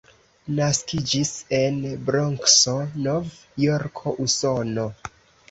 Naskiĝis 0.59 1.33
en 1.57 1.77
Bronkso, 2.07 2.75
Nov-Jorko, 3.09 4.17
Usono. 4.27 4.89